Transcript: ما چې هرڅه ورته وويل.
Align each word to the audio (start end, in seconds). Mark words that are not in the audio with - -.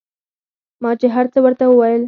ما 0.83 0.91
چې 0.99 1.07
هرڅه 1.15 1.39
ورته 1.41 1.63
وويل. 1.67 1.99